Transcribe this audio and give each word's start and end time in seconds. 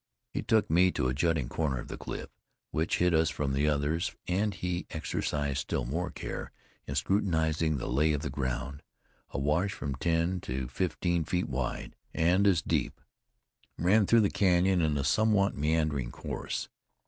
He 0.31 0.41
took 0.41 0.67
me 0.67 0.89
to 0.93 1.09
a 1.09 1.13
jutting 1.13 1.47
corner 1.47 1.79
of 1.79 1.87
cliff, 1.99 2.27
which 2.71 2.97
hid 2.97 3.13
us 3.13 3.29
from 3.29 3.53
the 3.53 3.67
others, 3.69 4.15
and 4.27 4.51
here 4.51 4.77
he 4.79 4.87
exercised 4.89 5.59
still 5.59 5.85
more 5.85 6.09
care 6.09 6.51
in 6.87 6.95
scrutinizing 6.95 7.77
the 7.77 7.85
lay 7.85 8.11
of 8.13 8.23
the 8.23 8.31
ground. 8.31 8.81
A 9.29 9.37
wash 9.37 9.73
from 9.73 9.93
ten 9.93 10.39
to 10.41 10.67
fifteen 10.69 11.23
feet 11.23 11.47
wide, 11.47 11.95
and 12.15 12.47
as 12.47 12.63
deep, 12.63 12.99
ran 13.77 14.07
through 14.07 14.21
the 14.21 14.31
canyon 14.31 14.81
in 14.81 14.97
a 14.97 15.03
somewhat 15.03 15.55
meandering 15.55 16.09
course. 16.09 16.67